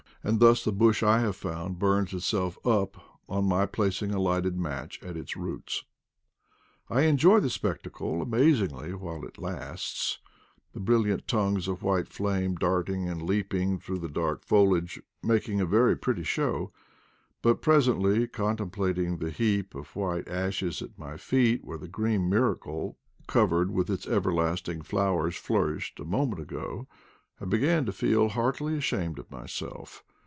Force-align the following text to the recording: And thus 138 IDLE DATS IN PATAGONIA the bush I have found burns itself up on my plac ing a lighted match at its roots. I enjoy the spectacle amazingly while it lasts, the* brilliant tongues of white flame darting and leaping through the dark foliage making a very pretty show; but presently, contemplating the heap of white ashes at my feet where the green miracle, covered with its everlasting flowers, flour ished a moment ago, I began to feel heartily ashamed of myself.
And 0.23 0.39
thus 0.39 0.67
138 0.67 1.01
IDLE 1.03 1.31
DATS 1.31 1.37
IN 1.41 1.41
PATAGONIA 1.49 1.63
the 1.63 1.63
bush 1.63 1.63
I 1.63 1.63
have 1.63 1.73
found 1.73 1.79
burns 1.79 2.13
itself 2.13 2.57
up 2.67 3.19
on 3.27 3.45
my 3.45 3.65
plac 3.65 4.03
ing 4.03 4.13
a 4.13 4.21
lighted 4.21 4.55
match 4.55 5.01
at 5.01 5.17
its 5.17 5.35
roots. 5.35 5.83
I 6.91 7.01
enjoy 7.09 7.39
the 7.39 7.49
spectacle 7.49 8.21
amazingly 8.21 8.93
while 8.93 9.25
it 9.25 9.39
lasts, 9.39 10.19
the* 10.75 10.79
brilliant 10.79 11.27
tongues 11.27 11.67
of 11.67 11.81
white 11.81 12.07
flame 12.07 12.53
darting 12.53 13.09
and 13.09 13.23
leaping 13.23 13.79
through 13.79 13.97
the 13.97 14.07
dark 14.09 14.45
foliage 14.45 15.01
making 15.23 15.59
a 15.59 15.65
very 15.65 15.95
pretty 15.95 16.21
show; 16.23 16.71
but 17.41 17.63
presently, 17.63 18.27
contemplating 18.27 19.17
the 19.17 19.31
heap 19.31 19.73
of 19.73 19.95
white 19.95 20.27
ashes 20.27 20.83
at 20.83 20.99
my 20.99 21.17
feet 21.17 21.65
where 21.65 21.79
the 21.79 21.87
green 21.87 22.29
miracle, 22.29 22.95
covered 23.27 23.71
with 23.71 23.89
its 23.89 24.05
everlasting 24.07 24.83
flowers, 24.83 25.35
flour 25.35 25.77
ished 25.79 25.99
a 25.99 26.05
moment 26.05 26.39
ago, 26.39 26.85
I 27.39 27.45
began 27.45 27.87
to 27.87 27.91
feel 27.91 28.29
heartily 28.29 28.77
ashamed 28.77 29.17
of 29.17 29.31
myself. 29.31 30.03